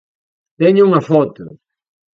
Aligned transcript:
Teño 0.59 0.85
unha 0.87 1.05
foto. 1.09 1.41